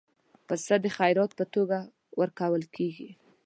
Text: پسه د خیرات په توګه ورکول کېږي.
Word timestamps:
پسه 0.47 0.75
د 0.83 0.85
خیرات 0.97 1.31
په 1.39 1.45
توګه 1.55 1.77
ورکول 2.19 2.63
کېږي. 2.75 3.09